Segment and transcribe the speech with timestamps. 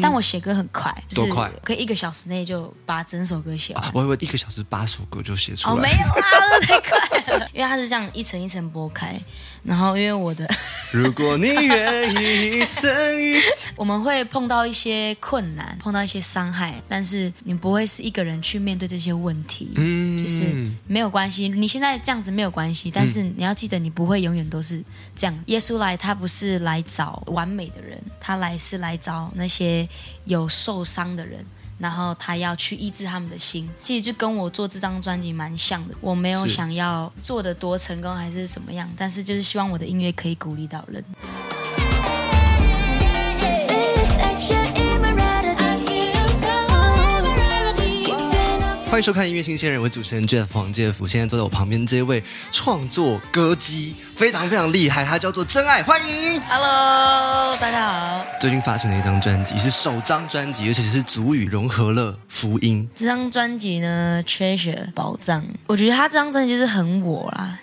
[0.00, 3.84] 但我写歌很快，就是多快可以一个小时内就把整首歌写完。
[3.84, 5.90] 啊，我以为一个小时八首歌就写出哦， 没。
[5.90, 9.18] 有啊，那太快了，因为它是这样一层一层剥开，
[9.62, 10.48] 然后因为我的
[10.92, 12.90] 如果你愿意一层
[13.20, 20.54] 一层，我们会碰到一些困难，碰到一些伤害，但是你不会是一个人去面对这些问题，嗯就是
[20.86, 21.48] 没有关系。
[21.48, 24.82] 你现在这样子没有关系，但是你要记得，你不会永远都是
[25.16, 25.42] 这样。
[25.46, 29.87] 耶稣来，他不是来找完美的人，他来是来找那些
[30.24, 31.44] 有受伤的人。
[31.78, 35.94] 然后他要去医治他们的心，其实就跟我做这张专辑蛮像的。
[36.00, 41.04] 我没有想要做的多成功还是怎么样，但是就是希望我的音乐可以鼓励到人。
[48.98, 51.06] 欢迎收看音乐新鲜人，我主持人 Jeff 黄介甫。
[51.06, 52.20] 现在坐在我旁边这位
[52.50, 56.40] 创作歌姬非常非常厉害，他叫做真爱，欢迎。
[56.48, 58.26] Hello，大家好。
[58.40, 62.88] 最近发行了一张专辑，是首张专辑，而且是主语融合了福音。
[62.92, 67.56] 这张专辑呢，Treasure 宝藏，我觉得他这张专辑就是很我啦，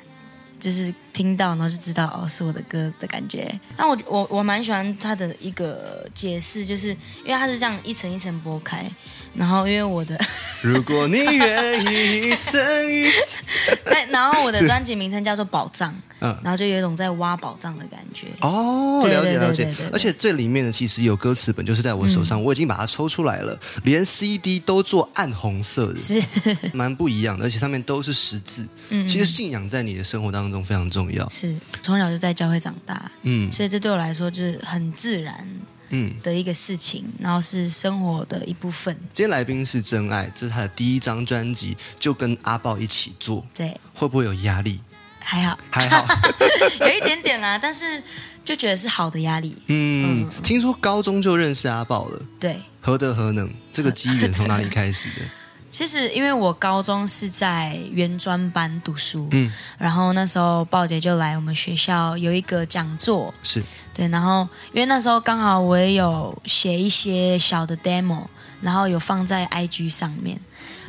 [0.58, 3.50] 就是听到然后就知道哦是我的歌的感觉。
[3.78, 6.90] 那我我我蛮喜欢他的一个解释，就是
[7.24, 8.86] 因为他是这样一层一层剥开，
[9.34, 10.20] 然后因为我的，
[10.62, 13.42] 如果你愿意一层一 层，
[13.86, 18.28] 那然后我的专辑名称叫做宝藏，嗯然后就有一种在挖宝藏的感觉。
[18.42, 19.74] 哦，了解了解。
[19.92, 26.22] 而且最里面的，其实有歌词本，就是在我手上，我已经把它抽出来了，连 CD 都做暗红色的，是，
[26.74, 28.68] 蛮不一样的，而且上面都是十字。
[28.90, 31.28] 嗯其实信仰在你的生活当中非常重要。
[31.30, 35.48] 是从小就在教会长大，嗯所以这对我来说就是很自然
[35.90, 38.96] 嗯，的一个事情，然后是生活的一部分。
[39.14, 44.80] 今天来宾是真爱，这是他的第一张专辑，就跟阿豹一起做，对，会不会有压力？
[45.26, 46.06] 还好，还好，
[46.82, 48.02] 有一点点啦，但是
[48.44, 49.58] 就觉得是好的压力。
[49.68, 53.52] 嗯，听说高中就认识阿宝了，对，何德何能？
[53.74, 55.26] 这个机缘从哪里开始的？
[55.68, 63.62] 其实因为我高中是在原专班读书，嗯，然后那时候鲍姐就来我们学校有一个讲座，是。
[63.94, 68.26] 对，然后因为那时候刚好我也有写一些小的 demo，
[68.62, 70.40] 然后有放在 IG 上面，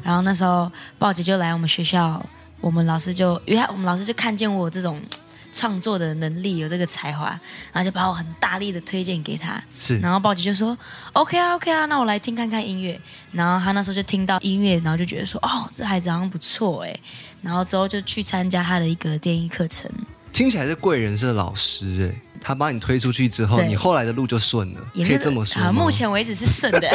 [0.05, 2.25] 然后那时候鲍姐就来我们学校，
[2.67, 5.01] 我们老师就因为他我们老师就看见我有这种
[5.55, 7.27] 创作的能力，有这个才华，
[7.73, 10.77] 然后就把我很大力的推荐给他，是，然后鲍姐就说
[11.13, 13.01] OK 啊 OK 啊，那我来听看看音乐。
[13.31, 17.01] 然后他那时候就听到音乐，然后就觉得说哦，这孩子好像不错哎。
[17.41, 19.89] 然后之后就去参加他的一个电音课程，
[20.33, 25.73] 听起来是贵人是老师哎，他把你推出去之后，你后来的路就顺了，可以这么说吗？
[25.73, 26.89] 目前为止是顺的。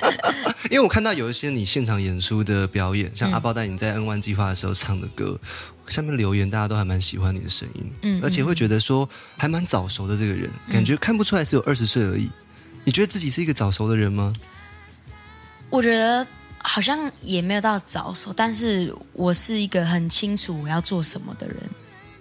[0.72, 5.38] 因为我看到有一些你现场演出的表演，像阿豹带你在 N One 计划的时候唱的歌，
[5.86, 12.30] 下面留言大家都还蛮喜欢你的声音，嗯而且会觉得说还蛮早熟的这个人，感觉看不出来只有二十岁而已。
[12.82, 14.32] 你觉得自己是一个早熟的人吗？
[15.68, 16.26] 我觉得
[16.56, 21.56] 好像也没有到早熟，但是我是一个很清楚我要做什么的人，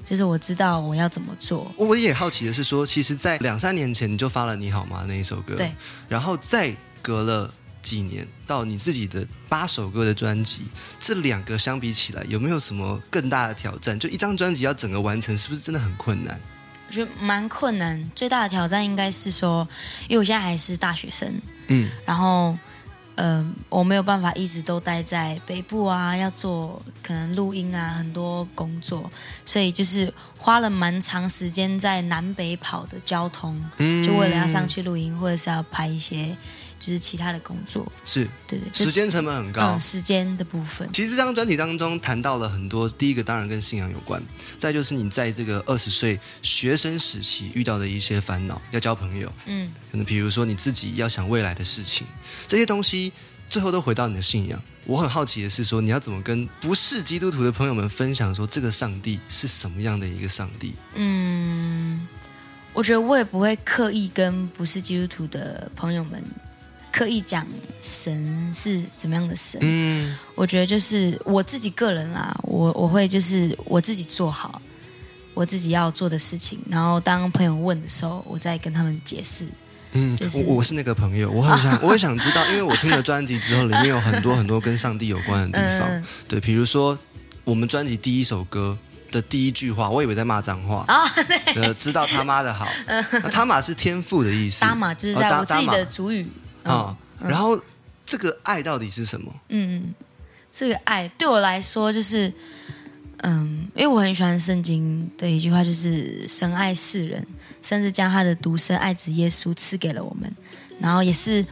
[0.05, 1.69] 就是我知道我要怎么做。
[1.75, 5.73] 我也好奇的是说，其实，在两三年前你就发了《你好吗》那一首歌，对，
[6.07, 7.51] 然后再隔了
[7.81, 10.65] 几年到你自己的八首歌的专辑，
[10.99, 13.99] 这两个相比起来，有没有什么更大的挑战？
[13.99, 16.39] 就一张专辑要整个完成，是不是真的很困难？
[16.87, 19.67] 我觉得蛮困难，最大的挑战应该是说，
[20.07, 21.33] 因为我现在还是大学生，
[21.67, 22.55] 嗯，然后，
[23.15, 29.09] 呃，我没有办法一直都待在北部啊，要做可能录音啊，很多工作，
[29.45, 33.55] 所以就是花了蛮长时间在南北跑的交通，
[34.03, 36.35] 就为了要上去录音，或者是要拍一些
[36.85, 39.73] 就是其他的工作，是对对，时间成本很高。
[39.73, 44.21] 嗯时间的部分，其实这张专辑当中谈到了很多，第一个当然跟信仰有关，
[44.57, 52.05] 再就是你在这个二十岁学生时期遇到的一些烦恼，要交朋友，嗯，可能比如说你自己要想未来的事情，
[52.47, 53.11] 这些东西
[53.49, 54.61] 最后都回到你的信仰。
[54.85, 60.75] 我很好奇的是说，你要怎么跟不是基督徒的朋友们分享说这个上帝是什么样的一个上帝？
[60.93, 62.07] 嗯，
[62.71, 66.23] 我觉得我也不会刻意跟不是基督徒的朋友们
[66.95, 67.45] 刻意讲
[67.81, 69.59] 神是怎么样的神。
[69.61, 74.61] 嗯，我觉得就是我自己个人啦，我我会就是我自己做好
[75.33, 79.45] 我自己要做的事情，然后当朋友问的时候，我再跟他们解释。
[79.91, 85.89] 嗯，就是我我是那个朋友，我很想， 我也想知道，因为我听了专辑之后，里面有很多很多跟上帝有关的地方。
[85.91, 86.97] 嗯对，比如说
[87.43, 88.77] 我们专辑第一首歌
[89.11, 90.85] 的第一句话，我以为在骂脏话。
[90.87, 91.03] 啊，
[91.55, 94.61] 呃，知道他妈的好，那他玛是天赋的意思。
[94.61, 96.25] 搭马就是在我自己的主语。
[96.73, 97.59] 啊、然后
[98.05, 99.33] 这个爱到底是什么？
[99.49, 99.93] 嗯，
[100.51, 102.31] 这个爱对我来说就是，
[103.17, 107.25] 嗯，因为我很喜欢圣经的一句话，就是神爱世人，
[107.61, 110.31] 甚至将他的独生爱子耶稣赐给了我们。
[110.79, 111.45] 然后也是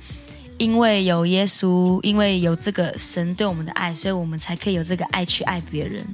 [0.57, 6.05] 因为有耶稣，因为有这个神对我们的爱，所以我们才可以有这个爱去爱别人。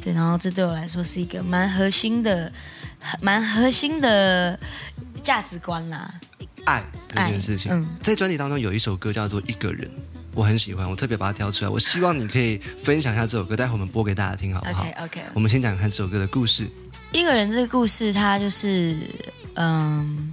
[0.00, 2.52] 对，然后这对我来说是一个蛮核心的、
[3.20, 4.58] 蛮核心的
[5.22, 6.12] 价值观啦。
[6.64, 7.72] 爱这件事情。
[7.72, 9.88] 嗯在专辑当中有一首歌叫做《一个人》，
[10.34, 11.70] 我很喜欢，我特别把它挑出来。
[11.70, 16.68] 我希望你可以分享一下这首歌，待会我们播给大家听，好不好 OK OK，我们先讲看这首歌的故事。
[17.12, 18.96] 一个人这个故事，它就是，
[19.54, 20.32] 嗯，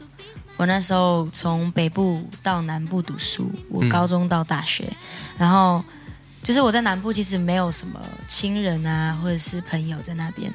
[0.56, 4.92] 我那时候从北部到南部读书，我高中到大学，
[5.38, 5.84] 然后
[6.42, 10.50] 就是我在南部其实没有什么亲人啊，或者是朋友在那边，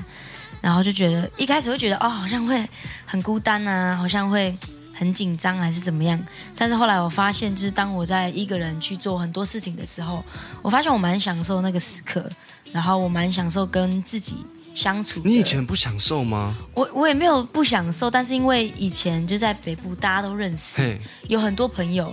[0.62, 2.66] 然后就觉得一开始会觉得哦，好像会
[3.04, 4.56] 很孤单啊，好像会
[4.94, 6.18] 很紧张还是怎么样，
[6.56, 10.24] 但是后来我发现，就是当我在一个人去做很多事情的时候，
[10.62, 12.30] 我发现我蛮享受那个时刻，
[12.72, 14.36] 然后我蛮享受跟自己。
[14.74, 16.56] 相处，你以前不享受吗？
[16.74, 20.98] 我我也没有不享受，但是因为以前就在北部，大家都认识，
[21.28, 22.12] 有很多朋友，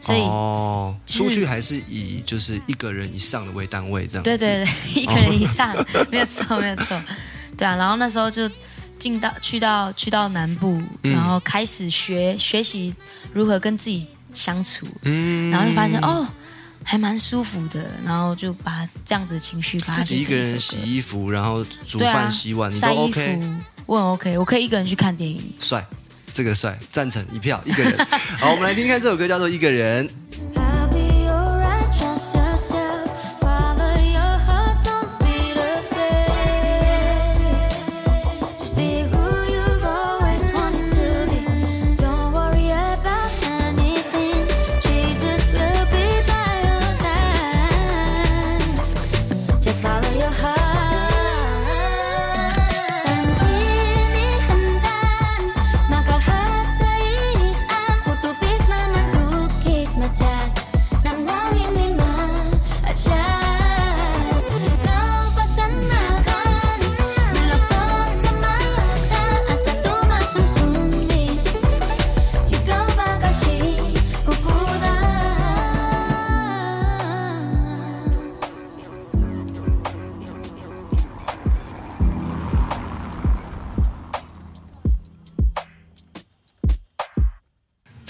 [0.00, 4.24] 所以、哦，就是出去还是以就是一个人以上的为单位这样。
[4.24, 5.72] 对对对，一个人以上，
[6.10, 7.00] 没有错没有错，
[7.56, 7.76] 对啊。
[7.76, 8.50] 然后那时候就
[9.00, 12.94] 进到去到去到南部，嗯然后开始学学习
[13.32, 16.28] 如何跟自己相处，嗯然后就发现哦。
[16.82, 23.54] 还蛮舒服的，然后就把这样子的情绪把它自己一个人洗衣服，然后煮饭、洗碗，你都晒衣 OK，服，
[23.84, 25.44] 我很 OK，我可以一个人去看电影。
[25.60, 25.84] 帅，
[26.32, 27.94] 这个帅，赞成一票，一个人。
[28.40, 30.08] 好，我们来听看这首歌，叫做《一个人》。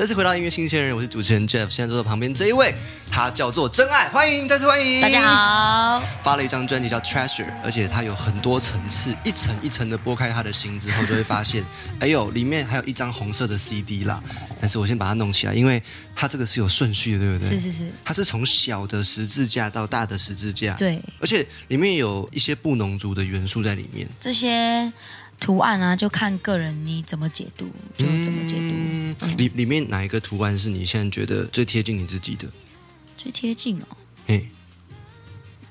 [0.01, 2.75] 再次回到音乐新鲜人，我是主持人 Jeff，现在坐在旁边这一位，
[3.11, 5.21] 他叫做真爱，欢迎，再次欢迎，大家。
[5.21, 11.63] 好，发了一张专辑叫《Treasure》，而且它有很多层次，一层一层的剥开他的心之后，就会发现，
[11.99, 14.23] 哎呦，里面还有一张红色的 CD 啦。
[14.59, 15.83] 但是我先把它弄起来，因为
[16.17, 17.59] 它这个是有顺序的，对不对？
[17.59, 24.09] 是是是，它是从小的十字架到大的十字架，，对而且里面有一些布农族的元素在里面。
[24.19, 24.91] 这些
[25.41, 28.75] 图案啊，就看个人你怎么解读，就怎么解读。
[28.75, 32.47] 嗯，里里面哪一个图案是你现在觉得最贴近你自己的？
[33.17, 33.87] 最贴近哦，
[34.27, 34.49] 嘿，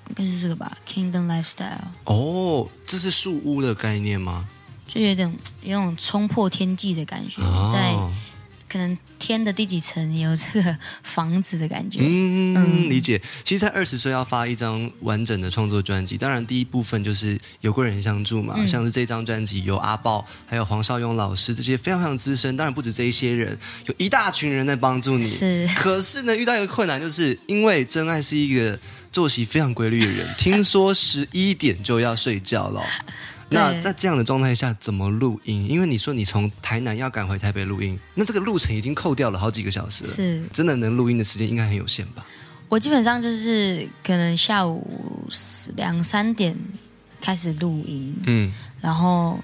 [0.10, 4.50] 应该是这个吧，Kingdom Lifestyle，哦，这是树屋的概念吗？
[4.88, 5.32] 就有点
[5.62, 7.42] 有种冲破天际的感觉，
[7.72, 8.12] 在哦，
[8.68, 8.98] 可能
[9.38, 12.00] 天的第几层也有这个房子的感觉。
[12.02, 13.22] 嗯，理解。
[13.44, 25.28] 其实，在二十岁要发一张完整的创作专辑，当然第一部分就是有贵人相助嘛，嗯像是这张专辑有阿豹，还有黄少勇老师这些非常非常资深，当然不止这一些人，有一大群人在帮助你。
[25.28, 28.80] 是可是呢，遇到一个困难，就是因为真爱是一个
[29.12, 32.82] 作息非常规律的人，听说十一点就要睡觉了。
[33.52, 35.70] 那在这样的状态下，怎么录音？
[35.70, 40.10] 因为你说你从台南要赶回台北录音，那这个路程已经扣掉了好几个小时了。
[40.10, 42.26] 是真的能录音的时间应该很有限吧？
[42.68, 45.28] 我基本上就是可能下午
[45.76, 46.56] 两三点
[47.20, 49.40] 开始录音，嗯，然后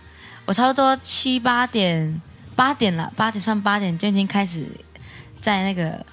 [0.45, 2.21] 我差不多七八点
[2.55, 4.67] 八点了，八点算八点就已经开始
[5.41, 6.05] 在那个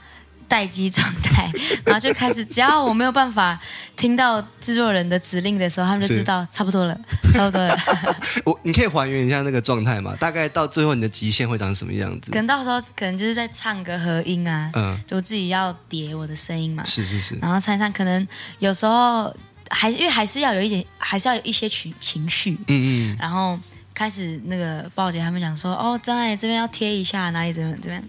[0.53, 1.51] 待机状态，
[1.83, 3.59] 然后就开始，只要我没有办法
[3.97, 6.95] 听到制作人的指令的时候，他们就知道差不多了，
[7.33, 7.75] 差不多了。
[8.45, 10.15] 我你可以还原一下那个状态嘛？
[10.17, 12.37] 大概到最后你的极限会长什么样子可？
[12.37, 18.29] 能到时候可能就是在唱个和音啊，嗯，就我自己要叠我的声音嘛，是是是，然后唱一唱，可能
[18.59, 19.35] 有时候
[19.71, 23.59] 还因为还是要有一点，还是要有一些情情绪，嗯嗯，然后
[24.03, 28.03] 开始那个鲍姐他们讲说，哦，张爱这边要贴一下，哪里怎么怎么样，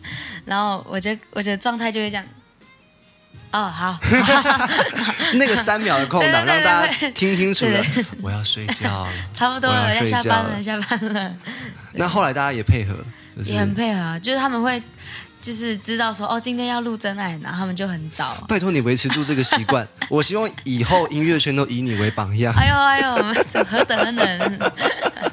[0.44, 2.26] 然后我觉得我觉得状态就会这样，
[3.52, 4.00] 哦，好，
[5.38, 7.80] 那个三秒的空档， 让大家对听清楚了。
[8.24, 9.12] 我要睡觉了。
[9.36, 11.36] 差不多了，要下班了，下班了，
[11.92, 12.98] 那后来大家也配合，
[13.38, 14.82] 就是也很配合啊，就是他们会
[15.44, 18.42] 就是知道说哦，今天要录真爱，然后他们就很早。
[18.48, 22.54] 拜托你维持住这个习惯， 我希望以后音乐圈都以你为榜样。
[22.56, 24.62] 哎呦哎呦，何等何等！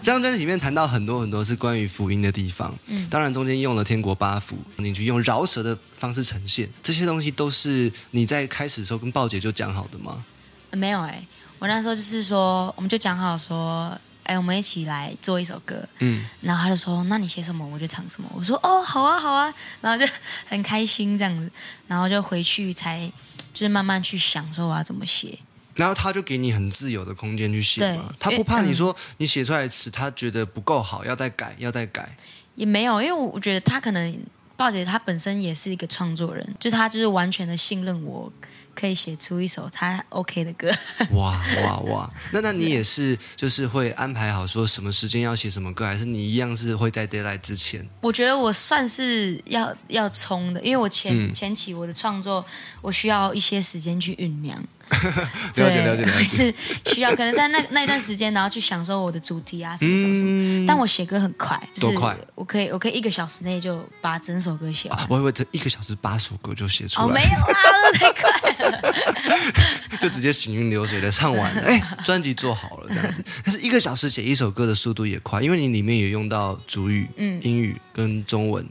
[0.02, 10.24] 这张专辑里面谈到很多很多是关于福音的地方，嗯，当然中间用了天国八福你去，用饶舌的方式呈现，这些东西都是你在开始的时候跟鲍姐就讲好的吗？
[10.72, 11.24] 没有哎、
[11.60, 13.96] 我那时候就是说，我们就讲好说，
[14.30, 15.84] 哎，我们一起来做一首歌。
[15.98, 20.10] 嗯，然后他就说：“那你写什么我就唱什么。”我说：“哦，好啊，好啊。”然后就
[20.46, 21.50] 很开心这样子，
[21.88, 23.12] 然后就回去才
[23.52, 25.36] 就是慢慢去想说我要怎么写。
[25.74, 32.16] 然后他就给你很自由的空间去写嘛，他不怕你说你写出来的词他觉得不够好，要再改，要再改。
[32.54, 34.20] 也没有，因为我觉得他可能
[34.56, 38.30] 鲍姐她本身也是一个创作人，就是她就是完全的信任我，
[38.74, 40.70] 可以写出一首他 OK 的歌。
[41.12, 42.10] 哇哇哇！
[42.32, 47.88] 那那你也是就是会安排好说什么时间要写什么歌，还是你一样是会在 d a y l i g h t 之前？
[48.00, 52.44] 我觉得我算是要要冲的，因为我前、嗯前期我的创作，
[52.80, 54.62] 我需要一些时间去酝酿。
[54.90, 56.24] 了解了解了解。
[56.24, 56.54] 是
[56.86, 60.66] 需要可能在那那一段时间，然后去享受我的主题啊什么什么什么。
[60.66, 65.06] 但我写歌很快，就是嗯多快我可以我可以一个小时内就把整首歌写完。
[65.08, 68.94] 我以为这一个小时八首歌就写出来哦，来，没有啊，那太快了。
[70.00, 73.22] 就直接行云流水的唱完了， 哎，专辑做好了这样子。
[73.44, 78.66] 但是一个小时写一首歌的速度也快，因为你里面也用到主语、嗯英语跟中文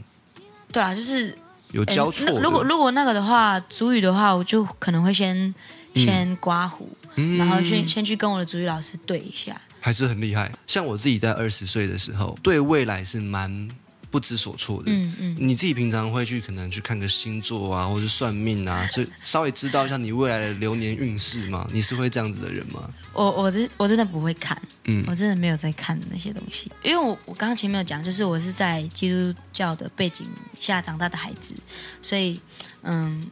[0.71, 1.37] 对啊，就是
[1.71, 5.53] 有呃交错如果如果那个的话，主语的话，我就可能会先
[5.95, 9.59] 先刮胡，嗯然后先先去跟我的主语老师对一下。
[9.81, 10.51] 还是很厉害。
[10.67, 13.69] 像我自己在二十岁的时候，对未来是蛮
[14.11, 14.91] 不知所措的。
[14.91, 21.65] 嗯嗯，你自己平常会去可能去看个星座啊，或者是算命啊，就稍微知道一下你未来的流年运势吗？
[21.71, 22.89] 你是会这样子的人吗？
[23.13, 30.27] 我我真我真的不会看，嗯我真的没有在看那些东西，因为我我刚刚前面有讲，就是我是在基督教的背景
[30.59, 31.53] 下长大的孩子，
[32.01, 32.37] 所以
[32.81, 33.25] 嗯，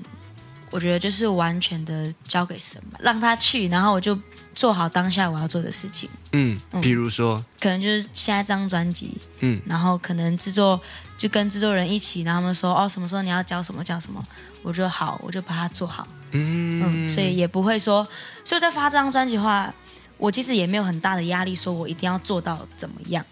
[0.70, 4.18] 我觉得就是完全的交给神吧，让他去，然后我就
[4.54, 6.10] 做好当下我要做的事情。
[6.34, 10.80] 嗯，比如说，可能就是现在这张专辑，嗯，然后可能制作
[11.18, 14.24] 就跟制作人一起，然后他们说哦什么时候你要交什么交什么，
[14.62, 17.06] 我就好，我就把它做好，嗯。
[17.06, 18.06] 嗯，所以也不会说，
[18.44, 19.74] 所以在发这张专辑的话，
[20.18, 23.26] 我其实也没有很大的压力，说我一定要做到怎么样，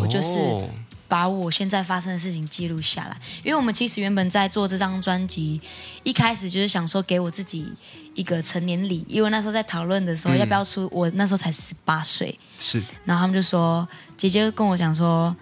[0.00, 0.68] 我就是哦
[1.08, 3.18] 把我现在发生的事情记录下来。
[3.42, 5.60] 因为我们其实原本在做这张专辑，
[6.04, 7.66] 一开始就是想说给我自己
[8.14, 15.34] 一个成年礼，因为那时候在讨论的时候、嗯要不要出，我那时候才十八岁，是然后他们就说，姐姐跟我讲说，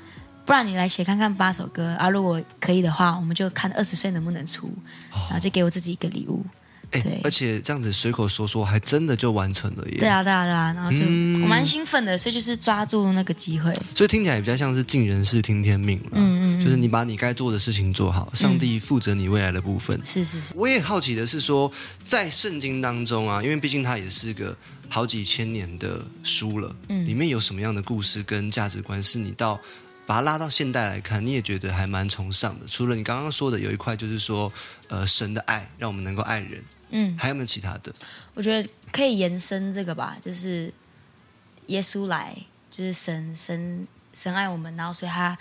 [0.45, 4.71] 不然你来写看看八首歌啊，如果可以的话，我们就看二十岁能不能出，
[5.11, 6.45] 然后就给我自己一个礼物。
[6.93, 9.99] 哎对，而且这样子随口说说，还真的就完成了耶。
[9.99, 13.73] 对啊，对啊，对啊，然后就、嗯我蛮兴奋的，所以就是抓住那个机会。
[13.95, 16.11] 所以听起来比较像是尽人事听天命了。
[16.13, 20.01] 嗯嗯嗯就是你把你该做的事情做好，上帝负责你未来的部分。
[20.05, 21.71] 是是是，我也好奇的是说，
[22.03, 24.57] 在圣经当中啊，因为毕竟它也是个
[24.89, 29.61] 好几千年的书了，嗯里面有什么样的故事跟价值观是你到
[30.07, 32.67] 把它拉到现代来看，你也觉得还蛮崇尚的？
[32.67, 34.53] 除了你刚刚说的有一块，就是说，
[34.89, 37.93] 呃，神的爱让我们能够爱人，嗯，还有没有其他的？
[38.35, 40.73] 我觉得可以延伸这个吧，就是
[41.67, 42.37] 耶稣来，
[42.71, 45.37] 就是神神神爱我们，然后所以他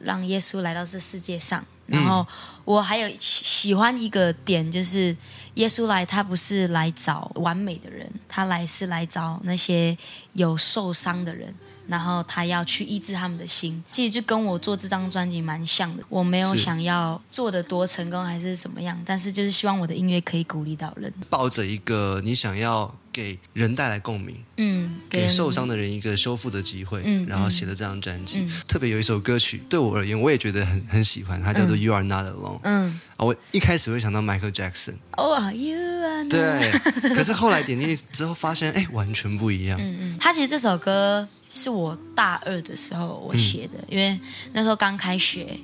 [0.00, 1.64] 让耶稣来到这世界上。
[1.86, 2.24] 然后
[2.64, 5.16] 我还有喜喜欢一个点，就是
[5.54, 9.98] 耶稣来，他不是来找完美的人，他来是来找那些
[10.34, 11.52] 有受伤的人。
[11.86, 16.02] 然后他要去医治他们的心，其实就跟我做这张专辑蛮像的。
[16.08, 21.12] 我没有想要做的多成功还是怎么样，但是就是希望我的音乐可以鼓励到人。
[21.28, 28.40] 抱着一个你想要给人带来共鸣，嗯，给受伤的人一个修复的机会，嗯然后写了这张专辑。
[28.40, 32.56] 嗯特别有一首歌曲，对我而言，我也觉得很很喜欢，它叫做《You Are Not Alone》。
[32.62, 33.00] 嗯。
[33.16, 39.78] 啊，我一开始会想到 Michael Jackson，，Oh are you are not- 对， 可是后来点进去之后发现，哎，完全不一样。
[39.80, 44.18] 嗯嗯，他其实这首歌是我大二的时候我写的，因为
[44.52, 45.58] 那时候刚开学，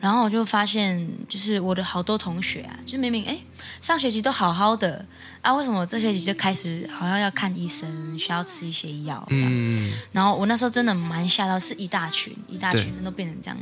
[0.00, 3.38] 然后我就发现，就是我的好多同学啊，就明明哎
[3.80, 5.04] 上学期都好好的
[5.40, 9.48] 啊，为什么这学期就开始好像要看医生，需要吃一些药这样？
[9.50, 13.56] 嗯，然后我那时候真的蛮吓到，是一大群一大群人都变成这样。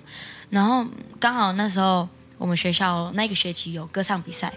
[0.51, 0.85] 然后
[1.21, 4.53] 刚好那时候我们学校那个学期有歌唱比赛，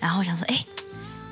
[0.00, 0.64] 然后我想说，哎，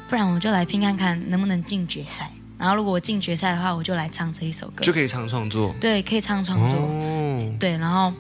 [0.09, 2.31] 不然我们就来拼看看能不能进决赛。
[2.59, 4.91] 然后如果我进决赛的话，我就来唱这一首歌就。
[4.91, 5.75] 可以唱创作。
[5.79, 6.79] 对，可以唱创作。
[6.79, 8.11] 哦，对，然后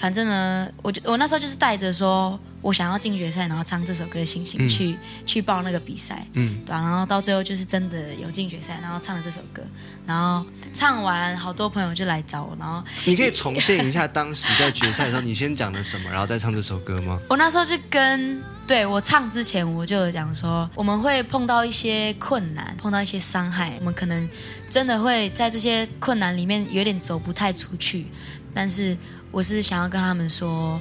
[0.00, 4.66] 反正呢，我就我那时候就是带着说，我想要进决赛，然后唱这首歌的心情嗯。
[4.66, 9.62] 去、去报那个比赛，嗯，对啊，然后到最后就是真的有进决赛，然后唱了这首歌，
[10.06, 10.42] 然后
[10.72, 17.20] 唱完，好多朋友就来找我，然后你可以重现一下当时在决赛的时候，你先讲了什么，然后再唱这首歌吗？
[17.28, 24.26] 我那时候就跟对我唱之前我就有讲说，我们会碰到一些困难，碰到一些伤害，我们可能
[24.70, 28.06] 真的会在这些困难里面有点走不太出去，
[28.54, 28.96] 但是
[29.30, 30.80] 我是想要跟他们说，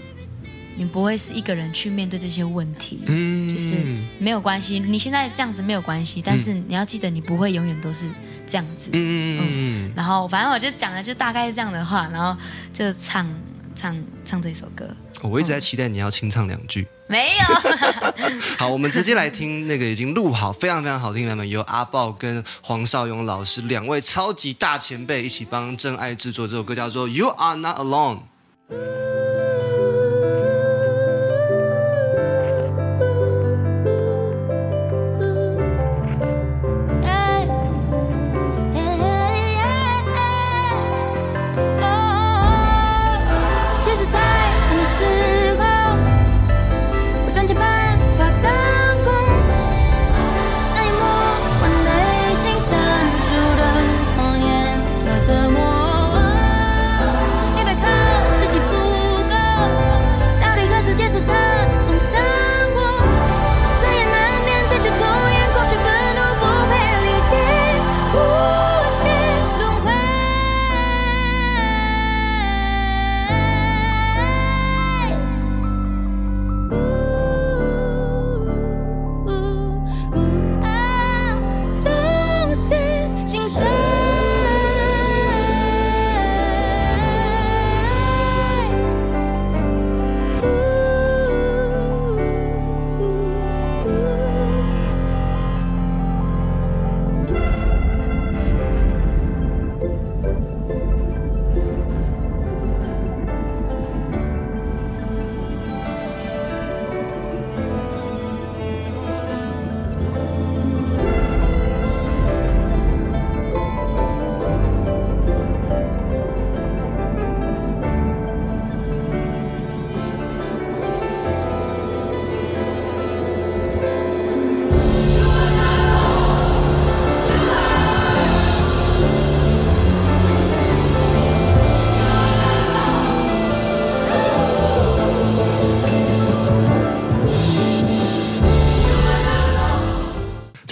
[0.76, 3.02] 你不会是一个人去面对这些问题。
[3.06, 3.76] 嗯，就是
[4.18, 8.10] 没有关系，你现在这样子没有关系，但是你要记得，你不会永远都是
[8.48, 8.90] 这样子。
[8.94, 12.40] 嗯嗯嗯然后反正我就讲的就大概是这样的话，然后
[12.74, 13.28] 就唱
[13.76, 14.88] 唱唱这首歌。
[15.22, 16.88] 嗯，我一直在期待你要清唱两句。
[17.08, 17.44] 没有，
[18.58, 28.18] 好，我们直接来听那个已经录好、非常非常好听的版本，由阿豹跟黄少勇老师两位超级大前辈一起帮真爱制作这首歌，叫做《You Are Not Alone》。
[28.70, 29.09] 其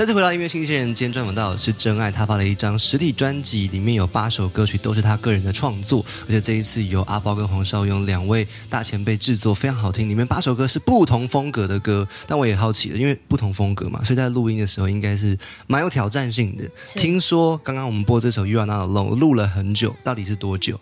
[0.08, 10.10] 次回到音乐新鲜人，今天专访到的是真爱，他发了一张实体专辑，里面有八首歌曲都是他个人的创作，而且这一次由阿包跟黄少勇两位大前辈制作，非常好听。
[10.10, 16.64] 里面八首歌是不同风格的歌，但我也好奇了，因为不同风格嘛，所以在录音的时候应该是蛮有挑战性的。
[16.96, 20.80] 听说刚刚我们播这首《You Are Not Alone》录了很久，到底是多久？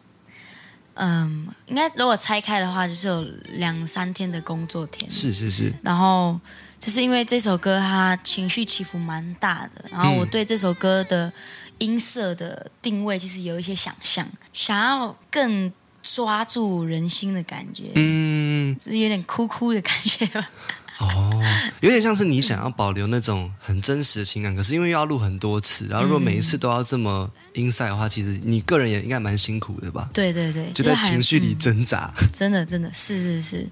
[0.96, 3.22] 嗯，应该如果拆开的话，就是有
[3.58, 5.10] 两三天的工作天。
[5.12, 6.40] 是是是，然后
[6.80, 11.32] 就是因为这首歌它情绪起伏蛮大的，然后我对这首歌的
[11.80, 20.50] 音色的定位其实有一些想象，想要更抓住人心的感觉，嗯，就是有点哭哭的感觉吧。
[21.00, 21.44] 哦，
[21.82, 30.10] 有点像是你想要保留那种很真实的情感，可是因为要录很多次，然后如果每一次都要这么音赛的话，其实你个人也应该蛮辛苦的吧？
[30.14, 32.14] 对对对，就在情绪里嗯挣扎。
[32.32, 33.70] 真的真的是是是，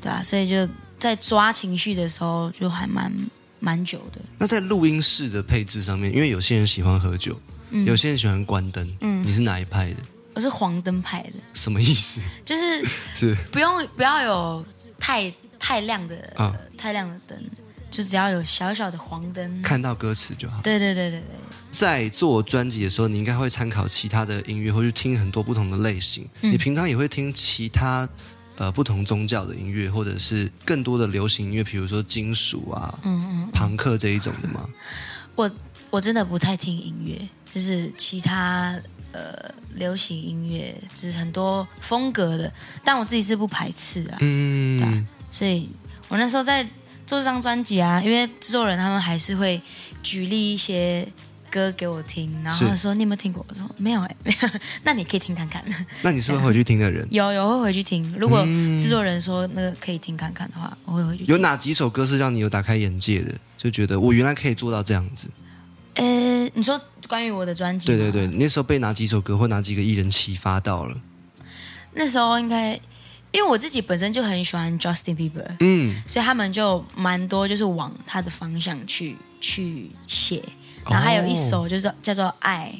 [0.00, 3.12] 对啊，所以就在抓情绪的时候就还蛮
[3.58, 4.20] 蛮久的。
[4.38, 7.40] 那在录音室的配置上面，因为有些人喜欢喝酒，
[7.86, 9.96] 有些人喜欢关灯，嗯你是哪一派的？
[10.34, 12.20] 我是黄灯派的，什么意思？
[12.44, 12.84] 就是
[13.16, 14.64] 是不用不要有
[15.00, 17.38] 太太亮的、啊太亮的灯，
[17.90, 19.62] 就只要有小小的黄灯。
[19.62, 20.60] 看到歌词就好。
[20.62, 21.28] 对对对对对，
[21.70, 26.28] 在做专辑的时候，你应该会参考其他的音乐，或去听很多不同的类型。
[26.42, 28.08] 嗯你平常也会听其他
[28.56, 34.68] 呃不同宗教的音乐，或者是更多的流行音乐，比如说金属啊、嗯嗯，朋克这一种的吗？
[35.34, 35.50] 我
[35.90, 38.78] 我真的不太听音乐，就是其他
[39.12, 44.16] 呃流行音乐，就是很多风格的，但我自己是不排斥啊。
[44.20, 45.68] 嗯，对啊所以
[46.08, 46.64] 我那时候在
[47.06, 49.60] 做这张专辑啊，因为制作人他们还是会
[50.02, 51.06] 举例一些
[51.50, 53.44] 歌给我听，然后说你有没有听过？
[53.46, 54.48] 我说没有哎、没有，
[54.82, 55.62] 那你可以听看看。
[56.00, 57.06] 那你是会回去听的人？
[57.12, 58.46] 有有会回去听，如果
[58.78, 61.26] 制作人说那个可以听看看的话，我会回去听。
[61.26, 63.34] 有哪几首歌是让你有打开眼界的？
[63.58, 65.28] 就觉得我原来可以做到这样子。
[65.96, 67.88] 呃，你说关于我的专辑？
[67.88, 70.96] 对对对，，你那时候被哪几首歌或哪几个艺人启发到了？
[71.92, 72.78] 那时候应该
[73.36, 80.42] 因为我自己本身就很喜欢 Justin Bieber，嗯，所以他们就蛮多就是往他的方向去去写。
[80.88, 82.72] 然后还有一首就是叫做《爱》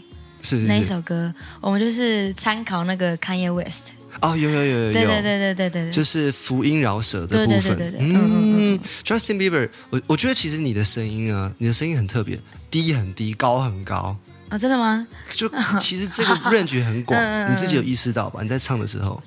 [0.49, 3.89] 是那一首歌，我们就是参考那个 Kanye West。
[4.23, 7.77] 哦，有有有有有，对对对对对对对，就是福音饶舌的对部分。
[7.77, 12.41] 对对对对嗯嗯嗯，Justin Bieber，我我觉得其实你的声音啊，你的声音很特别，
[12.71, 14.17] 低很低，高很高，
[14.49, 15.07] 哦，真的吗？
[15.35, 17.21] 就其实这个 range 很广，
[17.53, 18.41] 你自己有意识到吧？
[18.43, 19.23] 你在唱的时候，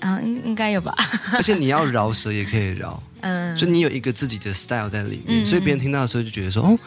[0.00, 0.94] 啊，应应该有吧。
[1.32, 6.78] 而且你要饶舌也可以饶， 嗯，就你有一个自己的 style 在里面，所以别人听到的时候就觉得说，哦，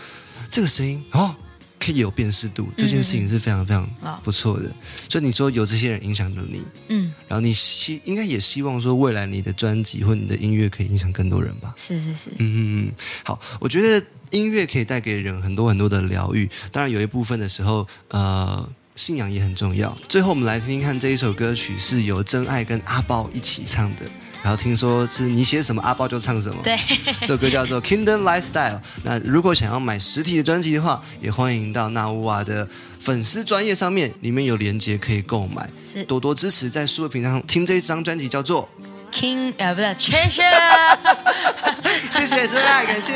[0.50, 1.36] 这个声音哦。
[1.80, 4.68] 可以有辨识度，这件事情是非常非常哦不错的。
[5.08, 11.72] 所以你说有这些人影响了你，嗯，然后你希应该也希望说未来你的专辑或你的音乐可以影响更多人吧？
[11.78, 12.92] 是是是，嗯嗯嗯，
[13.24, 19.96] 好，我觉得音乐可以带给人很多很多的疗愈，当然有一部分的时候，呃，信仰也很重要。
[20.10, 24.04] 最后我们来听听看这一首歌曲是由真爱跟阿豹一起唱的，
[24.44, 26.78] 然后听说是你写什么阿豹就唱什么，对，
[27.22, 28.76] 这首歌叫做《Kingdom Lifestyle》。
[29.04, 32.68] 那如果想要买实体的专辑的话，也欢迎到纳乌瓦的
[33.00, 38.68] 粉丝专业上面，里面有链接可以购买，是多多支持，在数位平台上听这一张专辑叫做
[39.12, 40.42] King 呃不是 Treasure。
[42.18, 43.14] 《谢谢真爱》，感谢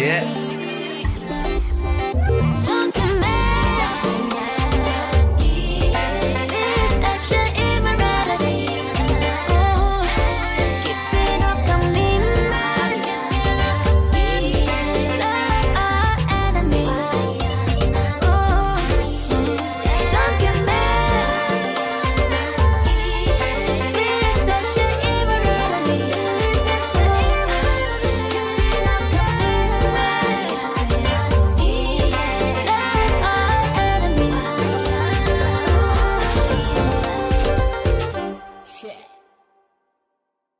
[0.00, 0.53] 耶。